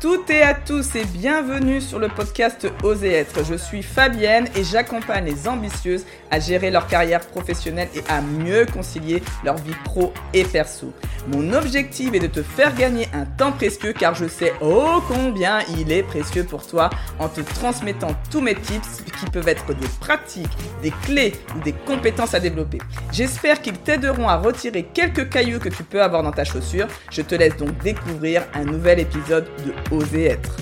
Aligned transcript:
toutes 0.00 0.30
et 0.30 0.42
à 0.42 0.54
tous 0.54 0.94
et 0.94 1.04
bienvenue 1.04 1.80
sur 1.80 1.98
le 1.98 2.08
podcast 2.08 2.68
Oser 2.82 3.12
être. 3.12 3.44
Je 3.44 3.54
suis 3.54 3.82
Fabienne 3.82 4.48
et 4.56 4.64
j'accompagne 4.64 5.24
les 5.24 5.48
ambitieuses 5.48 6.04
à 6.30 6.38
gérer 6.38 6.70
leur 6.70 6.86
carrière 6.86 7.20
professionnelle 7.20 7.88
et 7.94 8.02
à 8.08 8.20
mieux 8.20 8.66
concilier 8.66 9.22
leur 9.44 9.56
vie 9.56 9.74
pro 9.84 10.12
et 10.32 10.44
perso. 10.44 10.92
Mon 11.28 11.52
objectif 11.52 12.12
est 12.14 12.20
de 12.20 12.26
te 12.26 12.42
faire 12.42 12.74
gagner 12.74 13.08
un 13.12 13.24
temps 13.24 13.52
précieux 13.52 13.92
car 13.92 14.14
je 14.14 14.26
sais 14.26 14.52
oh 14.60 15.02
combien 15.08 15.60
il 15.78 15.92
est 15.92 16.02
précieux 16.02 16.44
pour 16.44 16.66
toi 16.66 16.90
en 17.18 17.28
te 17.28 17.40
transmettant 17.40 18.14
tous 18.30 18.40
mes 18.40 18.54
tips 18.54 19.02
qui 19.20 19.26
peuvent 19.30 19.48
être 19.48 19.72
des 19.74 19.88
pratiques, 20.00 20.50
des 20.82 20.92
clés 21.04 21.32
ou 21.56 21.60
des 21.60 21.72
compétences 21.72 22.34
à 22.34 22.40
développer. 22.40 22.78
J'espère 23.12 23.60
qu'ils 23.62 23.78
t'aideront 23.78 24.28
à 24.28 24.36
retirer 24.36 24.84
quelques 24.84 25.28
cailloux 25.28 25.60
que 25.60 25.68
tu 25.68 25.84
peux 25.84 26.02
avoir 26.02 26.22
dans 26.22 26.32
ta 26.32 26.44
chaussure. 26.44 26.88
Je 27.10 27.22
te 27.22 27.34
laisse 27.34 27.56
donc 27.56 27.76
découvrir 27.82 28.42
un 28.54 28.64
nouvel 28.64 29.00
épisode 29.00 29.48
de 29.64 29.72
Oser 29.90 30.24
être. 30.24 30.56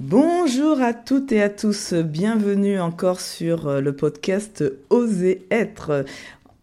Bonjour 0.00 0.80
à 0.80 0.92
toutes 0.92 1.32
et 1.32 1.42
à 1.42 1.48
tous, 1.48 1.94
bienvenue 1.94 2.78
encore 2.78 3.20
sur 3.20 3.68
euh, 3.68 3.80
le 3.80 3.96
podcast 3.96 4.64
Oser 4.90 5.46
être. 5.50 6.04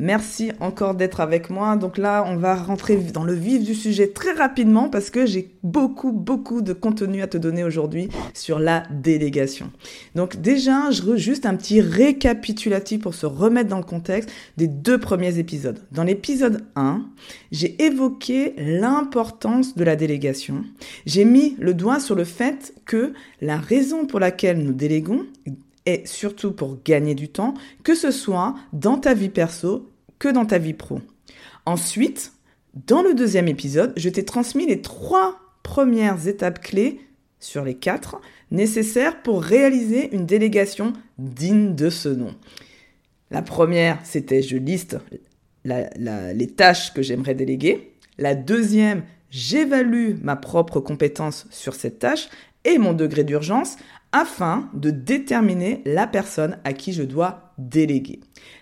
Merci 0.02 0.52
encore 0.60 0.96
d'être 0.96 1.20
avec 1.20 1.52
moi. 1.52 1.76
Donc 1.76 2.00
là, 2.00 2.26
on 2.28 2.36
va 2.36 2.56
rentrer 2.56 2.96
dans 2.96 3.24
le 3.24 3.36
vif 3.36 3.64
du 3.64 3.76
sujet 3.76 4.08
très 4.08 4.32
rapidement 4.32 4.90
parce 4.90 5.12
que 5.12 5.28
j'ai 5.28 5.52
beaucoup, 5.62 6.12
beaucoup 6.12 6.64
de 6.64 6.74
contenu 6.74 7.22
à 7.22 7.28
te 7.28 7.38
donner 7.38 7.64
aujourd'hui 7.64 8.10
sur 8.34 8.58
la 8.58 8.82
délégation. 8.90 9.70
Donc 10.16 10.42
déjà, 10.42 10.90
juste 10.90 11.46
un 11.46 11.56
petit 11.56 11.82
récapitulatif 11.82 13.02
pour 13.02 13.14
se 13.14 13.28
remettre 13.28 13.70
dans 13.70 13.78
le 13.78 13.84
contexte 13.84 14.32
des 14.58 14.66
deux 14.66 14.98
premiers 14.98 15.38
épisodes. 15.38 15.78
Dans 15.92 16.04
l'épisode 16.04 16.64
1, 16.76 17.06
j'ai 17.52 17.80
évoqué 17.84 18.56
l'importance 18.58 19.76
de 19.76 19.84
la 19.84 19.96
délégation. 19.96 20.64
J'ai 21.06 21.26
mis 21.26 21.56
le 21.60 21.76
doigt 21.76 22.00
sur 22.00 22.16
le 22.16 22.24
fait 22.24 22.74
que 22.88 23.14
la 23.40 23.58
raison 23.58 24.08
pour 24.08 24.20
laquelle 24.20 24.64
nous 24.64 24.74
déléguons 24.74 25.28
est 25.86 26.08
surtout 26.08 26.54
pour 26.54 26.80
gagner 26.84 27.14
du 27.14 27.30
temps, 27.30 27.54
que 27.84 27.94
ce 27.94 28.10
soit 28.10 28.56
dans 28.74 28.98
ta 28.98 29.14
vie 29.14 29.30
perso 29.30 29.88
que 30.22 30.30
dans 30.30 30.46
ta 30.46 30.60
vie 30.60 30.76
pro. 30.76 31.00
Ensuite, 31.66 32.34
dans 32.88 33.02
le 33.02 33.16
deuxième 33.16 33.48
épisode, 33.48 33.92
je 33.98 34.08
t'ai 34.08 34.24
transmis 34.24 34.68
les 34.68 34.82
trois 34.82 35.40
premières 35.64 36.28
étapes 36.28 36.62
clés 36.62 37.02
sur 37.40 37.64
les 37.64 37.74
quatre 37.74 38.22
nécessaires 38.52 39.24
pour 39.24 39.42
réaliser 39.42 40.14
une 40.14 40.28
délégation 40.28 40.94
digne 41.18 41.74
de 41.74 41.90
ce 41.90 42.08
nom. 42.08 42.36
La 43.32 43.42
première, 43.42 43.98
c'était 44.04 44.44
je 44.44 44.58
liste 44.58 45.00
les 45.66 46.48
tâches 46.56 46.94
que 46.94 47.02
j'aimerais 47.02 47.34
déléguer. 47.34 47.96
La 48.20 48.36
deuxième, 48.36 49.02
j'évalue 49.32 50.18
ma 50.22 50.36
propre 50.36 50.80
compétence 50.80 51.48
sur 51.50 51.74
cette 51.74 51.98
tâche 51.98 52.30
et 52.64 52.78
mon 52.78 52.94
degré 52.94 53.24
d'urgence 53.24 53.76
afin 54.12 54.70
de 54.76 54.92
déterminer 54.92 55.82
la 55.86 56.06
personne 56.06 56.60
à 56.64 56.74
qui 56.74 56.94
je 56.94 57.02
dois 57.02 57.54
déléguer. 57.58 58.20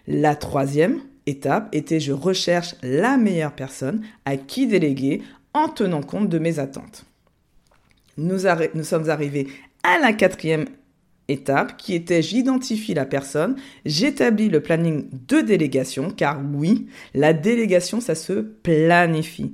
La 0.07 0.35
troisième, 0.35 1.01
étape 1.29 1.69
était 1.73 1.99
je 1.99 2.11
recherche 2.11 2.75
la 2.83 3.17
meilleure 3.17 3.53
personne 3.53 4.01
à 4.25 4.37
qui 4.37 4.67
déléguer 4.67 5.21
en 5.53 5.67
tenant 5.67 6.01
compte 6.01 6.29
de 6.29 6.39
mes 6.39 6.59
attentes. 6.59 7.05
Nous, 8.17 8.83
sommes 8.83 9.09
arrivés 9.09 9.47
à 9.83 9.97
la 9.97 10.11
quatrième 10.11 10.65
étape 11.29 11.77
qui 11.77 11.93
était 11.93 12.21
j'identifie 12.21 12.93
la 12.93 13.05
personne, 13.05 13.55
j'établis 13.85 14.49
le 14.49 14.61
planning 14.61 15.07
de 15.27 15.41
délégation 15.41 16.11
car 16.11 16.41
oui, 16.53 16.87
la 17.13 17.33
délégation 17.33 18.01
ça 18.01 18.15
se 18.15 18.33
planifie. 18.33 19.53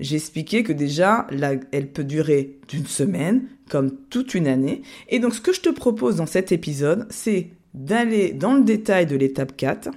J'expliquais 0.00 0.64
que 0.64 0.72
déjà, 0.72 1.26
elle 1.72 1.88
peut 1.88 2.04
durer 2.04 2.58
d'une 2.68 2.86
semaine 2.86 3.44
comme 3.70 3.96
toute 4.10 4.34
une 4.34 4.48
année. 4.48 4.82
Et 5.08 5.20
donc, 5.20 5.34
ce 5.34 5.40
que 5.40 5.52
je 5.52 5.60
te 5.60 5.68
propose 5.68 6.16
dans 6.16 6.26
cet 6.26 6.50
épisode, 6.50 7.06
c'est 7.10 7.50
d'aller 7.74 8.32
dans 8.32 8.54
le 8.54 8.64
détail 8.64 9.06
de 9.06 9.16
l'étape 9.16 9.56
4 9.56 9.90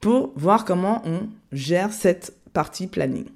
pour 0.00 0.32
voir 0.36 0.64
comment 0.64 1.02
on 1.04 1.28
gère 1.52 1.92
cette 1.92 2.34
partie 2.52 2.86
planning. 2.86 3.26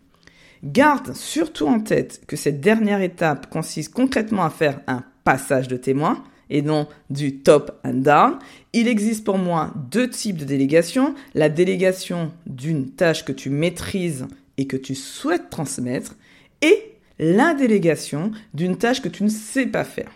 Garde 0.64 1.14
surtout 1.14 1.66
en 1.66 1.80
tête 1.80 2.22
que 2.26 2.36
cette 2.36 2.60
dernière 2.60 3.02
étape 3.02 3.50
consiste 3.50 3.92
concrètement 3.92 4.44
à 4.44 4.50
faire 4.50 4.80
un 4.86 5.04
passage 5.24 5.68
de 5.68 5.76
témoin 5.76 6.24
et 6.50 6.62
non 6.62 6.88
du 7.10 7.38
top 7.38 7.80
and 7.84 7.94
down. 7.94 8.38
Il 8.72 8.88
existe 8.88 9.24
pour 9.24 9.38
moi 9.38 9.72
deux 9.90 10.08
types 10.08 10.38
de 10.38 10.44
délégation. 10.44 11.14
La 11.34 11.48
délégation 11.48 12.32
d'une 12.46 12.90
tâche 12.90 13.24
que 13.24 13.32
tu 13.32 13.50
maîtrises 13.50 14.26
et 14.56 14.66
que 14.66 14.76
tu 14.76 14.94
souhaites 14.94 15.50
transmettre 15.50 16.16
et 16.62 16.94
la 17.18 17.54
délégation 17.54 18.32
d'une 18.54 18.76
tâche 18.76 19.02
que 19.02 19.08
tu 19.08 19.22
ne 19.22 19.28
sais 19.28 19.66
pas 19.66 19.84
faire. 19.84 20.10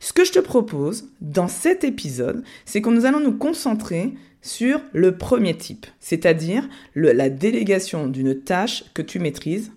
Ce 0.00 0.12
que 0.12 0.24
je 0.24 0.32
te 0.32 0.38
propose 0.38 1.08
dans 1.20 1.48
cet 1.48 1.84
épisode, 1.84 2.42
c'est 2.64 2.80
que 2.80 2.90
nous 2.90 3.04
allons 3.04 3.20
nous 3.20 3.36
concentrer 3.36 4.14
sur 4.42 4.80
le 4.92 5.16
premier 5.16 5.56
type, 5.56 5.86
c'est-à-dire 6.00 6.68
la 6.94 7.28
délégation 7.28 8.06
d'une 8.06 8.40
tâche 8.40 8.84
que 8.94 9.02
tu 9.02 9.18
maîtrises 9.18 9.72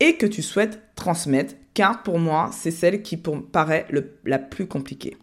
et 0.00 0.16
que 0.16 0.26
tu 0.26 0.42
souhaites 0.42 0.80
transmettre, 0.94 1.54
car 1.74 2.02
pour 2.02 2.18
moi, 2.18 2.50
c'est 2.52 2.70
celle 2.70 3.02
qui 3.02 3.16
paraît 3.16 3.86
la 4.24 4.38
plus 4.38 4.66
compliquée. 4.66 5.16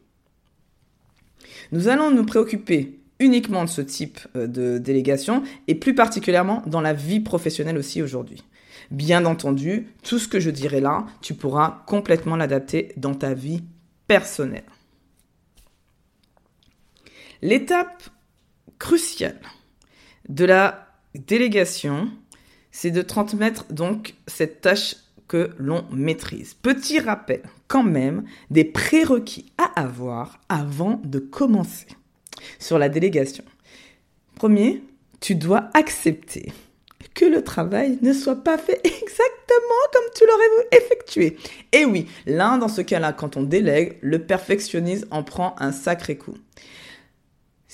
Nous 1.72 1.88
allons 1.88 2.12
nous 2.12 2.25
préoccuper 2.25 3.00
uniquement 3.19 3.63
de 3.63 3.69
ce 3.69 3.81
type 3.81 4.19
euh, 4.35 4.47
de 4.47 4.78
délégation 4.78 5.44
et 5.67 5.75
plus 5.75 5.95
particulièrement 5.95 6.62
dans 6.67 6.81
la 6.81 6.94
vie 6.94 7.19
professionnelle 7.19 7.78
aussi 7.78 8.01
aujourd'hui. 8.01 8.44
Bien 8.91 9.25
entendu, 9.25 9.88
tout 10.03 10.19
ce 10.19 10.28
que 10.28 10.39
je 10.39 10.50
dirai 10.50 10.81
là, 10.81 11.06
tu 11.22 11.33
pourras 11.33 11.83
complètement 11.88 12.35
l'adapter 12.35 12.91
dans 12.97 13.16
ta 13.16 13.33
vie 13.33 13.63
personnelle. 14.07 14.65
L'étape 17.41 18.03
crucial 18.79 19.39
de 20.29 20.45
la 20.45 20.87
délégation, 21.15 22.11
c'est 22.71 22.91
de 22.91 23.01
transmettre 23.01 23.71
donc 23.71 24.15
cette 24.27 24.61
tâche 24.61 24.95
que 25.27 25.51
l'on 25.57 25.85
maîtrise. 25.91 26.53
Petit 26.53 26.99
rappel 26.99 27.43
quand 27.67 27.83
même 27.83 28.23
des 28.49 28.65
prérequis 28.65 29.51
à 29.57 29.81
avoir 29.81 30.39
avant 30.49 31.01
de 31.03 31.19
commencer 31.19 31.87
sur 32.59 32.77
la 32.77 32.89
délégation. 32.89 33.43
Premier, 34.35 34.83
tu 35.19 35.35
dois 35.35 35.69
accepter 35.73 36.51
que 37.13 37.25
le 37.25 37.43
travail 37.43 37.97
ne 38.01 38.13
soit 38.13 38.43
pas 38.43 38.57
fait 38.57 38.79
exactement 38.83 39.83
comme 39.93 40.03
tu 40.15 40.25
l'aurais 40.25 40.67
effectué. 40.77 41.37
Et 41.71 41.85
oui, 41.85 42.07
là, 42.25 42.57
dans 42.57 42.67
ce 42.67 42.81
cas-là, 42.81 43.13
quand 43.13 43.37
on 43.37 43.43
délègue, 43.43 43.97
le 44.01 44.19
perfectionnisme 44.19 45.07
en 45.11 45.23
prend 45.23 45.55
un 45.59 45.71
sacré 45.71 46.17
coup. 46.17 46.35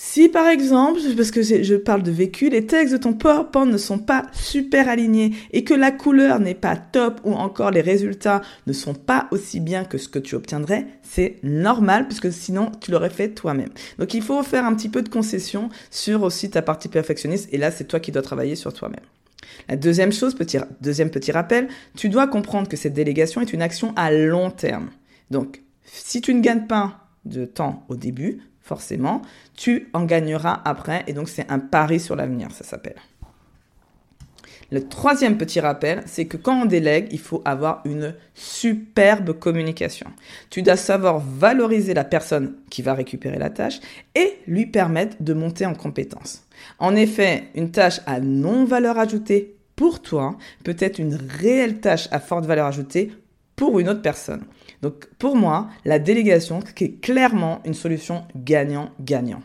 Si 0.02 0.30
par 0.30 0.48
exemple, 0.48 1.02
parce 1.18 1.30
que 1.30 1.42
je 1.42 1.76
parle 1.76 2.04
de 2.04 2.10
vécu, 2.12 2.48
les 2.48 2.66
textes 2.66 2.94
de 2.94 2.98
ton 2.98 3.12
PowerPoint 3.12 3.66
ne 3.66 3.78
sont 3.78 4.00
pas 4.00 4.28
super 4.32 4.88
alignés 4.88 5.34
et 5.52 5.66
que 5.66 5.74
la 5.74 5.92
couleur 5.92 6.40
n'est 6.40 6.56
pas 6.56 6.78
top 6.78 7.20
ou 7.26 7.34
encore 7.34 7.72
les 7.72 7.82
résultats 7.82 8.42
ne 8.66 8.72
sont 8.72 8.94
pas 8.94 9.28
aussi 9.32 9.60
bien 9.60 9.84
que 9.84 9.98
ce 9.98 10.08
que 10.08 10.18
tu 10.18 10.36
obtiendrais, 10.36 10.88
c'est 11.04 11.36
normal 11.44 12.06
puisque 12.08 12.32
sinon 12.32 12.72
tu 12.80 12.92
l'aurais 12.92 13.10
fait 13.10 13.32
toi-même. 13.32 13.72
Donc 13.98 14.14
il 14.14 14.22
faut 14.22 14.42
faire 14.42 14.64
un 14.64 14.74
petit 14.74 14.88
peu 14.88 15.02
de 15.02 15.10
concession 15.10 15.68
sur 15.92 16.24
aussi 16.24 16.50
ta 16.50 16.62
partie 16.62 16.88
perfectionniste 16.88 17.50
et 17.52 17.58
là 17.58 17.70
c'est 17.70 17.84
toi 17.84 18.00
qui 18.00 18.14
dois 18.14 18.22
travailler 18.22 18.56
sur 18.56 18.72
toi-même. 18.72 19.04
La 19.68 19.76
deuxième 19.76 20.12
chose, 20.12 20.36
petit, 20.36 20.58
deuxième 20.82 21.10
petit 21.10 21.32
rappel, 21.32 21.68
tu 21.96 22.10
dois 22.10 22.28
comprendre 22.28 22.68
que 22.68 22.78
cette 22.78 22.94
délégation 22.94 23.42
est 23.42 23.54
une 23.54 23.62
action 23.62 23.94
à 23.96 24.12
long 24.12 24.52
terme. 24.52 24.90
Donc 25.32 25.62
si 25.86 26.22
tu 26.22 26.34
ne 26.34 26.42
gagnes 26.42 26.68
pas 26.68 27.08
de 27.26 27.46
temps 27.46 27.86
au 27.90 27.96
début, 27.96 28.42
forcément, 28.62 29.24
tu 29.56 29.90
en 29.94 30.04
gagneras 30.06 30.62
après. 30.64 31.04
Et 31.08 31.14
donc, 31.14 31.28
c'est 31.28 31.50
un 31.50 31.60
pari 31.60 32.00
sur 32.00 32.16
l'avenir, 32.16 32.52
ça 32.52 32.64
s'appelle. 32.64 32.96
Le 34.72 34.88
troisième 34.88 35.38
petit 35.38 35.60
rappel, 35.60 36.04
c'est 36.06 36.26
que 36.26 36.38
quand 36.38 36.62
on 36.62 36.66
délègue, 36.66 37.08
il 37.12 37.20
faut 37.20 37.42
avoir 37.44 37.82
une 37.86 38.14
superbe 38.36 39.34
communication. 39.34 40.08
Tu 40.52 40.62
dois 40.62 40.76
savoir 40.76 41.20
valoriser 41.20 41.96
la 41.96 42.04
personne 42.04 42.54
qui 42.70 42.84
va 42.84 42.94
récupérer 42.94 43.40
la 43.40 43.50
tâche 43.50 43.80
et 44.14 44.38
lui 44.46 44.68
permettre 44.68 45.18
de 45.22 45.34
monter 45.34 45.66
en 45.66 45.74
compétence. 45.74 46.44
En 46.78 46.96
effet, 46.96 47.46
une 47.56 47.72
tâche 47.72 48.02
à 48.06 48.20
non-valeur 48.20 49.00
ajoutée 49.00 49.56
pour 49.76 50.02
toi 50.02 50.38
peut 50.64 50.78
être 50.78 51.00
une 51.00 51.16
réelle 51.16 51.80
tâche 51.80 52.08
à 52.12 52.20
forte 52.20 52.46
valeur 52.46 52.68
ajoutée 52.68 53.12
pour 53.56 53.80
une 53.80 53.90
autre 53.90 54.02
personne. 54.02 54.44
Donc 54.82 55.08
pour 55.18 55.36
moi, 55.36 55.68
la 55.84 56.00
délégation 56.00 56.60
est 56.60 57.02
clairement 57.02 57.62
une 57.66 57.74
solution 57.74 58.24
gagnant-gagnant. 58.36 59.42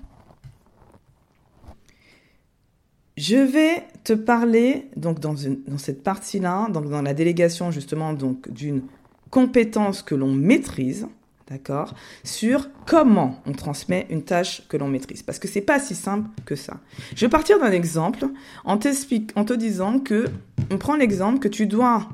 Je 3.27 3.37
vais 3.37 3.83
te 4.05 4.13
parler 4.13 4.91
donc 4.97 5.19
dans, 5.19 5.35
cette 5.79 6.03
partie-là, 6.03 6.69
dans 6.69 7.01
la 7.01 7.15
délégation 7.15 7.71
justement 7.71 8.13
donc 8.13 8.51
d'une 8.51 8.83
compétence 9.31 10.03
que 10.03 10.15
l'on 10.15 10.35
maîtrise, 10.35 11.07
d'accord, 11.49 11.95
sur 12.23 12.69
comment 12.85 13.41
on 13.47 13.53
transmet 13.53 14.07
une 14.11 14.25
tâche 14.25 14.69
que 14.69 14.77
l'on 14.77 14.89
maîtrise. 14.89 15.23
Parce 15.23 15.39
que 15.39 15.49
c'est 15.49 15.63
pas 15.63 15.81
si 15.81 15.95
simple 15.95 16.29
que 16.45 16.55
ça. 16.55 16.81
Je 17.17 17.25
vais 17.25 17.31
partir 17.31 17.59
d'un 17.59 17.71
exemple 17.71 18.27
en, 18.67 18.75
en 18.75 18.77
te 18.77 19.55
disant 19.55 20.01
que, 20.01 20.27
on 20.71 20.77
prend 20.77 20.97
l'exemple 20.97 21.39
que 21.39 21.49
tu 21.49 21.67
dois 21.67 22.07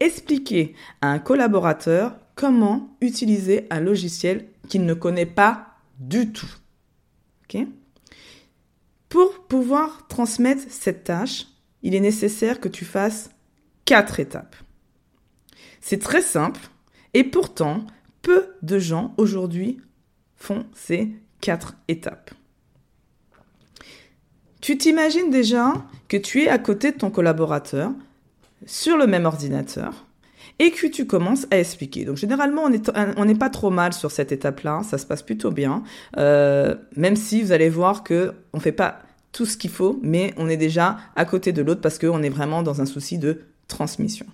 expliquer 0.00 0.74
à 1.02 1.08
un 1.10 1.18
collaborateur 1.18 2.16
comment 2.36 2.96
utiliser 3.02 3.66
un 3.68 3.80
logiciel 3.80 4.46
qu'il 4.70 4.86
ne 4.86 4.94
connaît 4.94 5.26
pas 5.26 5.76
du 5.98 6.32
tout. 6.32 6.48
ok? 7.44 7.66
Pour 9.14 9.44
pouvoir 9.44 10.08
transmettre 10.08 10.64
cette 10.70 11.04
tâche, 11.04 11.46
il 11.84 11.94
est 11.94 12.00
nécessaire 12.00 12.58
que 12.58 12.68
tu 12.68 12.84
fasses 12.84 13.30
quatre 13.84 14.18
étapes. 14.18 14.56
C'est 15.80 16.00
très 16.00 16.20
simple 16.20 16.58
et 17.12 17.22
pourtant, 17.22 17.86
peu 18.22 18.48
de 18.62 18.80
gens 18.80 19.14
aujourd'hui 19.16 19.80
font 20.34 20.66
ces 20.74 21.12
quatre 21.40 21.76
étapes. 21.86 22.32
Tu 24.60 24.76
t'imagines 24.78 25.30
déjà 25.30 25.74
que 26.08 26.16
tu 26.16 26.42
es 26.42 26.48
à 26.48 26.58
côté 26.58 26.90
de 26.90 26.98
ton 26.98 27.12
collaborateur 27.12 27.92
sur 28.66 28.96
le 28.96 29.06
même 29.06 29.26
ordinateur 29.26 30.06
et 30.58 30.70
que 30.70 30.86
tu 30.86 31.06
commences 31.06 31.46
à 31.50 31.58
expliquer. 31.58 32.04
Donc 32.04 32.16
généralement, 32.16 32.64
on 32.64 33.24
n'est 33.24 33.34
pas 33.34 33.50
trop 33.50 33.70
mal 33.70 33.92
sur 33.92 34.10
cette 34.10 34.32
étape-là, 34.32 34.82
ça 34.84 34.98
se 34.98 35.06
passe 35.06 35.22
plutôt 35.22 35.50
bien, 35.50 35.82
euh, 36.16 36.74
même 36.96 37.16
si 37.16 37.42
vous 37.42 37.52
allez 37.52 37.68
voir 37.68 38.04
que 38.04 38.32
on 38.52 38.60
fait 38.60 38.72
pas 38.72 39.02
tout 39.32 39.46
ce 39.46 39.56
qu'il 39.56 39.70
faut, 39.70 39.98
mais 40.02 40.32
on 40.36 40.48
est 40.48 40.56
déjà 40.56 40.98
à 41.16 41.24
côté 41.24 41.52
de 41.52 41.60
l'autre 41.60 41.80
parce 41.80 41.98
qu'on 41.98 42.22
est 42.22 42.28
vraiment 42.28 42.62
dans 42.62 42.80
un 42.80 42.86
souci 42.86 43.18
de 43.18 43.40
transmission. 43.66 44.26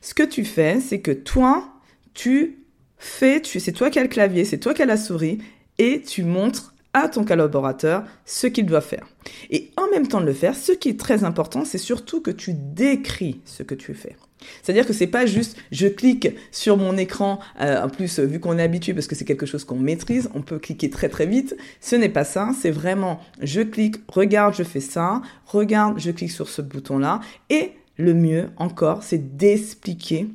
Ce 0.00 0.14
que 0.14 0.22
tu 0.22 0.44
fais, 0.44 0.80
c'est 0.80 1.00
que 1.00 1.10
toi, 1.10 1.68
tu 2.14 2.64
fais, 2.96 3.42
c'est 3.44 3.72
toi 3.72 3.90
qui 3.90 3.98
as 3.98 4.02
le 4.02 4.08
clavier, 4.08 4.44
c'est 4.44 4.58
toi 4.58 4.72
qui 4.72 4.82
as 4.82 4.86
la 4.86 4.96
souris, 4.96 5.38
et 5.78 6.02
tu 6.02 6.24
montres 6.24 6.74
à 6.92 7.08
ton 7.08 7.24
collaborateur 7.24 8.04
ce 8.24 8.46
qu'il 8.46 8.66
doit 8.66 8.80
faire. 8.80 9.06
Et 9.50 9.70
en 9.76 9.88
même 9.90 10.08
temps 10.08 10.20
de 10.20 10.26
le 10.26 10.32
faire, 10.32 10.56
ce 10.56 10.72
qui 10.72 10.88
est 10.88 10.98
très 10.98 11.24
important, 11.24 11.64
c'est 11.64 11.78
surtout 11.78 12.20
que 12.20 12.30
tu 12.30 12.52
décris 12.54 13.40
ce 13.44 13.62
que 13.62 13.74
tu 13.74 13.94
fais. 13.94 14.16
C'est-à-dire 14.62 14.86
que 14.86 14.92
c'est 14.92 15.06
pas 15.06 15.26
juste 15.26 15.56
je 15.70 15.86
clique 15.86 16.28
sur 16.50 16.76
mon 16.76 16.96
écran, 16.96 17.40
euh, 17.60 17.82
en 17.82 17.88
plus 17.88 18.18
vu 18.20 18.40
qu'on 18.40 18.58
est 18.58 18.62
habitué 18.62 18.94
parce 18.94 19.06
que 19.06 19.14
c'est 19.14 19.26
quelque 19.26 19.46
chose 19.46 19.64
qu'on 19.64 19.76
maîtrise, 19.76 20.30
on 20.34 20.42
peut 20.42 20.58
cliquer 20.58 20.88
très 20.90 21.08
très 21.08 21.26
vite. 21.26 21.56
Ce 21.80 21.94
n'est 21.94 22.08
pas 22.08 22.24
ça, 22.24 22.50
c'est 22.58 22.70
vraiment 22.70 23.20
je 23.42 23.60
clique, 23.60 23.96
regarde, 24.08 24.54
je 24.54 24.62
fais 24.62 24.80
ça, 24.80 25.22
regarde, 25.46 25.98
je 25.98 26.10
clique 26.10 26.30
sur 26.30 26.48
ce 26.48 26.62
bouton-là. 26.62 27.20
Et 27.50 27.72
le 27.98 28.14
mieux 28.14 28.48
encore, 28.56 29.02
c'est 29.02 29.36
d'expliquer 29.36 30.28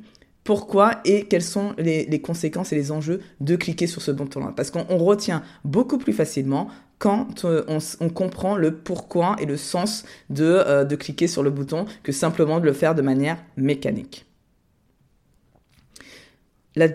pourquoi 0.46 1.00
et 1.04 1.24
quelles 1.24 1.42
sont 1.42 1.74
les, 1.76 2.20
conséquences 2.22 2.72
et 2.72 2.76
les 2.76 2.92
enjeux 2.92 3.20
de 3.40 3.56
cliquer 3.56 3.86
sur 3.86 4.00
ce 4.00 4.12
bouton-là. 4.12 4.54
Parce 4.56 4.70
qu'on 4.70 4.96
retient 4.96 5.42
beaucoup 5.64 5.98
plus 5.98 6.14
facilement 6.14 6.68
quand 6.98 7.44
euh, 7.44 7.64
on, 8.00 8.08
comprend 8.08 8.56
le 8.56 8.74
pourquoi 8.74 9.36
et 9.38 9.44
le 9.44 9.58
sens 9.58 10.04
euh, 10.38 10.84
de, 10.84 10.96
cliquer 10.96 11.26
sur 11.26 11.42
le 11.42 11.50
bouton 11.50 11.84
que 12.02 12.12
simplement 12.12 12.60
de 12.60 12.64
le 12.64 12.72
faire 12.72 12.94
de 12.94 13.02
manière 13.02 13.36
mécanique. 13.58 14.24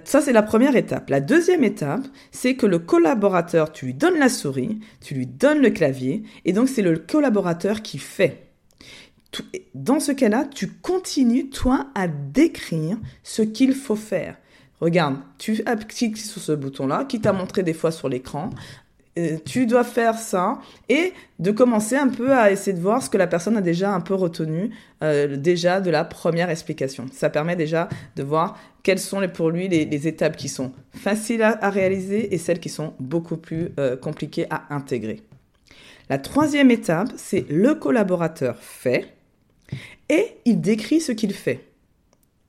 ça, 0.06 0.22
c'est 0.22 0.34
la 0.34 0.44
première 0.44 0.76
étape. 0.76 1.10
La 1.10 1.20
deuxième 1.20 1.64
étape, 1.64 2.08
c'est 2.32 2.56
que 2.56 2.66
le 2.66 2.80
collaborateur, 2.80 3.72
tu 3.72 3.86
lui 3.86 3.94
donnes 3.94 4.18
la 4.18 4.30
souris, 4.30 4.80
tu 5.02 5.14
lui 5.14 5.28
donnes 5.28 5.60
le 5.60 5.70
clavier, 5.70 6.24
et 6.46 6.54
donc 6.54 6.70
c'est 6.70 6.82
le 6.82 6.98
collaborateur 6.98 7.82
qui 7.82 8.00
fait 8.00 8.51
dans 9.74 10.00
ce 10.00 10.12
cas-là, 10.12 10.46
tu 10.46 10.68
continues, 10.68 11.50
toi, 11.50 11.88
à 11.96 12.08
décrire 12.08 12.98
ce 13.24 13.42
qu'il 13.42 13.74
faut 13.74 13.96
faire. 13.96 14.38
Regarde, 14.82 15.18
tu 15.38 15.64
cliques 15.88 16.18
sur 16.18 16.42
ce 16.42 16.52
bouton-là, 16.52 17.06
qui 17.06 17.22
t'a 17.22 17.34
montré 17.34 17.64
des 17.64 17.74
fois 17.74 17.92
sur 17.92 18.10
l'écran. 18.10 18.50
Euh, 19.20 19.38
tu 19.46 19.66
dois 19.66 19.84
faire 19.84 20.18
ça 20.18 20.60
et 20.88 21.12
de 21.40 21.52
commencer 21.52 21.98
un 21.98 22.08
peu 22.08 22.32
à 22.32 22.50
essayer 22.50 22.72
de 22.72 22.82
voir 22.82 23.04
ce 23.04 23.10
que 23.10 23.18
la 23.18 23.28
personne 23.28 23.58
a 23.58 23.62
déjà 23.62 23.94
un 23.94 24.00
peu 24.00 24.14
retenu 24.14 24.72
euh, 25.04 25.36
déjà 25.36 25.82
de 25.82 25.92
la 25.92 26.06
première 26.06 26.50
explication. 26.50 27.08
Ça 27.12 27.30
permet 27.30 27.58
déjà 27.58 27.90
de 28.16 28.24
voir 28.24 28.58
quelles 28.84 29.00
sont 29.00 29.22
pour 29.28 29.50
lui 29.50 29.68
les, 29.68 30.08
étapes 30.08 30.38
qui 30.38 30.48
sont 30.48 30.72
faciles 30.94 31.44
à, 31.44 31.70
réaliser 31.70 32.34
et 32.34 32.38
celles 32.38 32.62
qui 32.62 32.70
sont 32.70 32.94
beaucoup 33.00 33.36
plus 33.36 33.72
euh, 33.80 33.98
compliquées 33.98 34.48
à 34.50 34.74
intégrer. 34.74 35.22
La 36.10 36.18
troisième 36.18 36.72
étape, 36.72 37.10
c'est 37.18 37.46
le 37.50 37.76
collaborateur 37.76 38.58
fait 38.60 39.14
et 40.12 40.36
il 40.46 40.62
décrit 40.62 41.02
ce 41.02 41.14
qu'il 41.14 41.34
fait. 41.34 41.66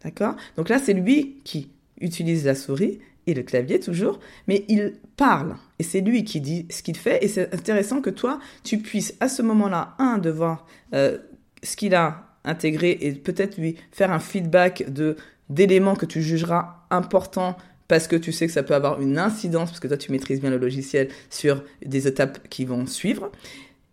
D'accord? 0.04 0.34
Donc 0.56 0.68
là, 0.68 0.78
c'est 0.78 0.92
lui 0.92 1.36
qui 1.44 1.70
utilise 2.00 2.44
la 2.44 2.54
souris 2.54 2.98
et 3.28 3.34
le 3.34 3.44
clavier 3.44 3.78
toujours, 3.78 4.18
mais 4.48 4.64
il 4.68 4.94
parle 5.16 5.54
et 5.78 5.84
c'est 5.84 6.00
lui 6.00 6.24
qui 6.24 6.40
dit 6.40 6.66
ce 6.70 6.82
qu'il 6.82 6.96
fait 6.96 7.24
et 7.24 7.28
c'est 7.28 7.54
intéressant 7.54 8.00
que 8.00 8.10
toi, 8.10 8.40
tu 8.64 8.78
puisses 8.78 9.14
à 9.20 9.28
ce 9.28 9.42
moment-là, 9.42 9.94
un, 10.00 10.18
de 10.18 10.28
voir 10.28 10.66
euh, 10.92 11.18
ce 11.62 11.76
qu'il 11.76 11.94
a 11.94 12.36
intégré 12.44 12.98
et 13.00 13.12
peut-être 13.12 13.56
lui 13.58 13.76
faire 13.92 14.10
un 14.10 14.18
feedback 14.18 14.92
de 14.92 15.16
d'éléments 15.48 15.96
que 15.96 16.06
tu 16.06 16.22
jugeras 16.22 16.86
importants 16.90 17.56
parce 17.86 18.08
que 18.08 18.16
tu 18.16 18.32
sais 18.32 18.46
que 18.46 18.52
ça 18.52 18.62
peut 18.62 18.74
avoir 18.74 19.00
une 19.02 19.18
incidence, 19.18 19.70
parce 19.70 19.80
que 19.80 19.86
toi 19.86 19.96
tu 19.96 20.10
maîtrises 20.10 20.40
bien 20.40 20.50
le 20.50 20.58
logiciel 20.58 21.08
sur 21.30 21.62
des 21.84 22.08
étapes 22.08 22.48
qui 22.48 22.64
vont 22.64 22.86
suivre. 22.86 23.30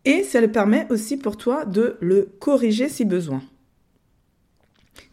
Et 0.06 0.24
ça 0.24 0.42
le 0.42 0.52
permet 0.52 0.88
aussi 0.90 1.18
pour 1.18 1.38
toi 1.38 1.66
de 1.66 1.98
le 2.00 2.30
corriger 2.40 2.90
si 2.90 3.06
besoin. 3.06 3.44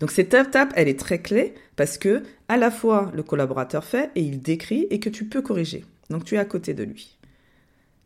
Donc 0.00 0.10
cette 0.10 0.34
étape, 0.34 0.72
elle 0.76 0.88
est 0.88 0.98
très 0.98 1.20
clé 1.20 1.54
parce 1.76 1.98
que 1.98 2.22
à 2.48 2.56
la 2.56 2.70
fois 2.70 3.10
le 3.14 3.22
collaborateur 3.22 3.84
fait 3.84 4.10
et 4.14 4.20
il 4.20 4.40
décrit 4.40 4.86
et 4.90 5.00
que 5.00 5.08
tu 5.08 5.24
peux 5.24 5.42
corriger. 5.42 5.84
Donc 6.10 6.24
tu 6.24 6.34
es 6.34 6.38
à 6.38 6.44
côté 6.44 6.74
de 6.74 6.84
lui. 6.84 7.18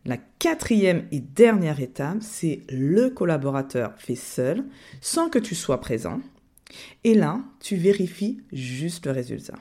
La 0.07 0.17
quatrième 0.17 1.07
et 1.13 1.21
dernière 1.21 1.81
étape, 1.81 2.19
c'est 2.21 2.61
le 2.71 3.11
collaborateur 3.11 3.93
fait 3.99 4.15
seul, 4.15 4.65
sans 5.03 5.29
que 5.29 5.39
tu 5.39 5.55
sois 5.55 5.81
présent. 5.81 6.21
Et 7.05 7.15
là, 7.15 7.41
tu 7.61 7.77
vérifies 7.77 8.41
juste 8.53 9.05
le 9.05 9.13
résultat. 9.13 9.59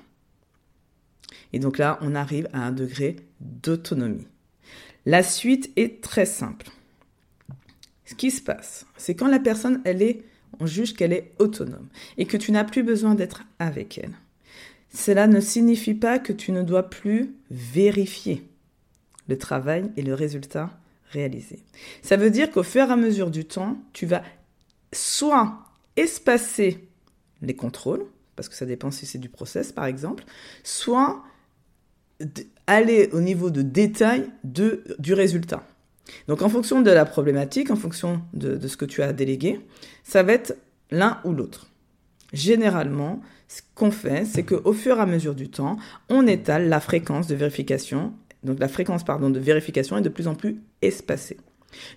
Et 1.52 1.60
donc 1.60 1.78
là, 1.78 1.98
on 2.02 2.16
arrive 2.16 2.48
à 2.54 2.62
un 2.62 2.72
degré 2.72 3.18
d'autonomie. 3.42 4.28
La 5.06 5.24
suite 5.24 5.72
est 5.76 6.02
très 6.02 6.26
simple. 6.26 6.70
Ce 8.06 8.16
qui 8.16 8.32
se 8.32 8.42
passe, 8.42 8.86
c'est 8.98 9.16
quand 9.16 9.28
la 9.28 9.40
personne, 9.40 9.82
elle 9.84 10.02
est 10.02 10.24
on 10.60 10.66
juge 10.66 10.94
qu'elle 10.94 11.14
est 11.14 11.32
autonome 11.40 11.88
et 12.18 12.26
que 12.26 12.38
tu 12.38 12.52
n'as 12.52 12.64
plus 12.64 12.84
besoin 12.84 13.16
d'être 13.16 13.44
avec 13.60 13.98
elle. 13.98 14.14
Cela 14.94 15.28
ne 15.28 15.40
signifie 15.40 15.94
pas 15.94 16.20
que 16.20 16.34
tu 16.34 16.52
ne 16.52 16.64
dois 16.64 16.90
plus 16.90 17.36
vérifier 17.52 18.48
le 19.28 19.38
travail 19.38 19.92
et 19.98 20.02
le 20.02 20.14
résultat 20.14 20.72
réalisé. 21.12 21.60
Ça 22.02 22.18
veut 22.18 22.32
dire 22.32 22.52
qu'au 22.52 22.64
fur 22.64 22.90
et 22.90 22.92
à 22.92 22.96
mesure 22.96 23.30
du 23.30 23.46
temps, 23.46 23.78
tu 23.94 24.06
vas 24.06 24.24
soit 24.92 25.60
espacer 25.96 26.88
les 27.42 27.56
contrôles, 27.56 28.06
parce 28.36 28.50
que 28.50 28.56
ça 28.56 28.66
dépend 28.66 28.92
si 28.92 29.06
c'est 29.06 29.18
du 29.18 29.30
process 29.30 29.72
par 29.72 29.86
exemple, 29.86 30.24
soit 30.64 31.24
aller 32.68 33.10
au 33.14 33.22
niveau 33.22 33.50
de 33.50 33.62
détail 33.62 34.30
du 34.44 35.14
résultat. 35.14 35.64
Donc 36.28 36.42
en 36.42 36.50
fonction 36.50 36.82
de 36.82 36.92
la 36.92 37.06
problématique, 37.06 37.72
en 37.72 37.76
fonction 37.76 38.22
de, 38.34 38.68
ce 38.68 38.78
que 38.78 38.86
tu 38.86 39.02
as 39.02 39.14
délégué, 39.14 39.62
ça 40.04 40.24
va 40.24 40.34
être 40.34 40.58
l'un 40.92 41.20
ou 41.24 41.34
l'autre. 41.34 41.68
Généralement, 42.34 43.22
ce 43.48 43.62
qu'on 43.76 43.92
fait, 43.92 44.26
c'est 44.26 44.44
qu'au 44.44 44.74
fur 44.74 44.98
et 44.98 45.02
à 45.02 45.06
mesure 45.06 45.36
du 45.36 45.50
temps, 45.50 45.78
on 46.10 46.28
étale 46.28 46.70
la 46.70 46.80
fréquence 46.80 47.28
de 47.28 47.36
vérification. 47.36 48.14
Donc 48.44 48.60
la 48.60 48.68
fréquence 48.68 49.04
pardon, 49.04 49.30
de 49.30 49.40
vérification 49.40 49.98
est 49.98 50.02
de 50.02 50.10
plus 50.10 50.28
en 50.28 50.36
plus 50.36 50.62
espacée. 50.82 51.38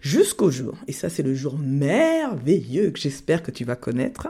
Jusqu'au 0.00 0.50
jour, 0.50 0.76
et 0.87 0.92
ça 0.92 1.09
c'est 1.09 1.23
le 1.23 1.35
jour 1.35 1.59
merveilleux 1.59 2.90
que 2.90 2.99
j'espère 2.99 3.42
que 3.42 3.50
tu 3.50 3.64
vas 3.64 3.76
connaître 3.76 4.28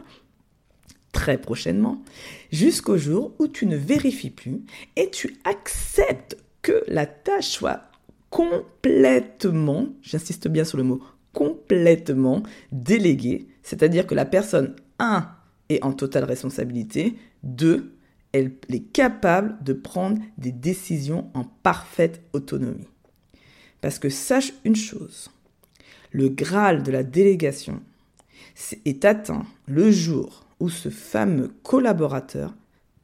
très 1.13 1.39
prochainement, 1.39 2.03
jusqu'au 2.51 2.97
jour 2.97 3.35
où 3.39 3.47
tu 3.47 3.67
ne 3.67 3.77
vérifies 3.77 4.31
plus 4.31 4.63
et 4.97 5.11
tu 5.11 5.37
acceptes 5.45 6.37
que 6.63 6.83
la 6.89 7.07
tâche 7.07 7.49
soit 7.49 7.92
complètement, 8.33 9.89
j'insiste 10.01 10.49
bien 10.49 10.65
sur 10.65 10.79
le 10.79 10.85
mot, 10.85 11.03
complètement 11.35 12.43
délégué, 12.73 13.47
c'est-à-dire 13.63 14.07
que 14.07 14.15
la 14.15 14.25
personne, 14.25 14.75
un, 14.99 15.29
est 15.69 15.85
en 15.85 15.93
totale 15.93 16.25
responsabilité, 16.25 17.15
deux, 17.43 17.93
elle 18.33 18.53
est 18.71 18.91
capable 18.91 19.63
de 19.63 19.75
prendre 19.75 20.19
des 20.39 20.51
décisions 20.51 21.31
en 21.35 21.45
parfaite 21.45 22.23
autonomie. 22.33 22.89
Parce 23.83 23.99
que 23.99 24.09
sache 24.09 24.55
une 24.65 24.77
chose, 24.77 25.29
le 26.11 26.31
Graal 26.31 26.83
de 26.83 26.91
la 26.91 27.03
délégation 27.03 27.83
est 28.87 29.05
atteint 29.05 29.45
le 29.67 29.91
jour 29.91 30.47
où 30.59 30.71
ce 30.71 30.89
fameux 30.89 31.53
collaborateur 31.63 32.55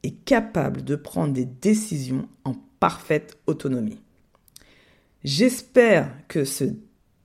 est 0.01 0.25
capable 0.25 0.83
de 0.83 0.95
prendre 0.95 1.33
des 1.33 1.45
décisions 1.45 2.27
en 2.45 2.55
parfaite 2.79 3.37
autonomie. 3.45 3.99
J'espère 5.23 6.09
que 6.27 6.45
ce 6.45 6.65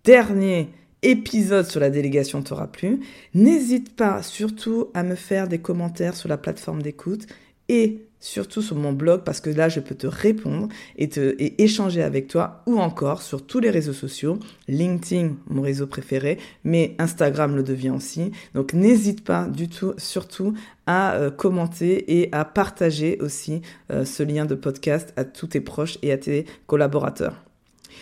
dernier 0.03 0.69
épisode 1.03 1.67
sur 1.67 1.81
la 1.81 1.91
délégation 1.91 2.43
t'aura 2.43 2.67
plu. 2.67 3.01
N'hésite 3.35 3.95
pas 3.95 4.23
surtout 4.23 4.89
à 4.95 5.03
me 5.03 5.15
faire 5.15 5.49
des 5.49 5.59
commentaires 5.59 6.17
sur 6.17 6.29
la 6.29 6.39
plateforme 6.39 6.83
d'écoute 6.83 7.27
et 7.69 8.03
surtout 8.19 8.63
sur 8.63 8.77
mon 8.77 8.93
blog 8.93 9.23
parce 9.23 9.41
que 9.41 9.51
là 9.51 9.69
je 9.69 9.81
peux 9.81 9.95
te 9.95 10.07
répondre 10.07 10.69
et, 10.97 11.63
échanger 11.63 12.03
avec 12.03 12.27
toi 12.27 12.63
ou 12.67 12.79
encore 12.79 13.21
sur 13.23 13.47
tous 13.47 13.61
les 13.61 13.71
réseaux 13.71 13.93
sociaux, 13.93 14.39
LinkedIn, 14.67 15.35
mon 15.47 15.63
réseau 15.63 15.87
préféré, 15.87 16.39
mais 16.65 16.97
Instagram 16.99 17.55
le 17.55 17.63
devient 17.63 17.91
aussi. 17.91 18.33
Donc 18.55 18.73
n'hésite 18.73 19.23
pas 19.23 19.47
du 19.47 19.69
tout, 19.69 19.93
surtout 19.99 20.55
à 20.87 21.15
euh, 21.15 21.31
commenter 21.31 22.19
et 22.21 22.31
à 22.33 22.45
partager 22.47 23.19
aussi 23.21 23.61
euh, 23.93 24.05
ce 24.05 24.23
lien 24.23 24.47
de 24.47 24.55
podcast 24.55 25.13
à 25.17 25.25
tous 25.25 25.49
tes 25.49 25.61
proches 25.61 25.99
et 26.03 26.11
à 26.11 26.19
tes 26.19 26.47
collaborateurs. 26.67 27.45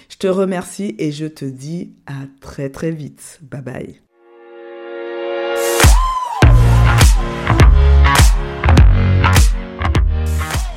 Je 0.09 0.17
te 0.17 0.27
remercie 0.27 0.95
et 0.99 1.13
je 1.13 1.27
te 1.27 1.45
dis 1.45 1.95
à 2.07 2.27
très 2.41 2.69
très 2.71 2.91
vite. 2.91 3.41
Bye 3.43 3.63
bye. 3.63 4.03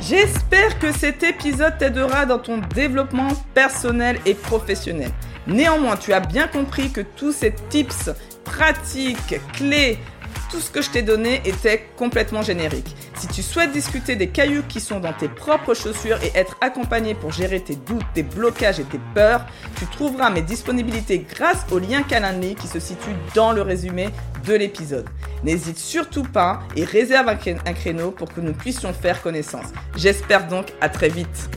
J'espère 0.08 0.78
que 0.78 0.92
cet 0.92 1.24
épisode 1.24 1.80
t'aidera 1.80 2.28
dans 2.28 2.38
ton 2.38 2.60
développement 2.76 3.30
personnel 3.56 4.20
et 4.28 4.36
professionnel. 4.36 5.10
Néanmoins, 5.48 5.98
tu 5.98 6.14
as 6.14 6.20
bien 6.20 6.48
compris 6.48 6.92
que 6.92 7.02
tous 7.02 7.32
ces 7.32 7.56
tips, 7.70 8.12
pratiques, 8.44 9.40
clés, 9.54 9.98
tout 10.52 10.60
ce 10.60 10.70
que 10.70 10.82
je 10.82 10.90
t'ai 10.90 11.02
donné 11.02 11.42
était 11.46 11.88
complètement 11.98 12.42
générique. 12.42 12.96
Si 13.16 13.28
tu 13.28 13.42
souhaites 13.42 13.72
discuter 13.72 14.16
des 14.16 14.28
cailloux 14.28 14.64
qui 14.68 14.80
sont 14.80 15.00
dans 15.00 15.14
tes 15.14 15.28
propres 15.28 15.74
chaussures 15.74 16.20
et 16.24 16.32
être 16.38 16.56
accompagné 16.62 17.16
pour 17.16 17.32
gérer 17.32 17.60
tes 17.60 17.76
doutes, 17.76 18.06
tes 18.14 18.24
blocages 18.24 18.80
et 18.80 18.84
tes 18.84 19.00
peurs, 19.14 19.46
tu 19.78 19.86
trouveras 19.88 20.30
mes 20.30 20.42
disponibilités 20.42 21.20
grâce 21.20 21.66
au 21.72 21.80
lien 21.80 22.04
Calendly 22.04 22.56
qui 22.56 22.68
se 22.68 22.80
situe 22.80 23.16
dans 23.34 23.52
le 23.52 23.62
résumé 23.62 24.10
de 24.46 24.54
l'épisode. 24.54 25.10
N'hésite 25.44 25.78
surtout 25.78 26.24
pas 26.24 26.60
et 26.76 26.86
réserve 26.86 27.30
un 27.30 27.74
créneau 27.74 28.12
pour 28.12 28.34
que 28.34 28.42
nous 28.42 28.54
puissions 28.54 28.94
faire 28.94 29.22
connaissance. 29.22 29.68
J'espère 29.96 30.48
donc 30.48 30.68
à 30.82 30.90
très 30.90 31.10
vite. 31.10 31.50